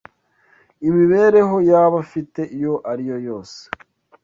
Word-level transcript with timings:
Imibereho 0.87 1.55
yaba 1.69 1.95
afite 2.05 2.41
iyo 2.57 2.73
ariyo 2.91 3.17
yose 3.27 3.59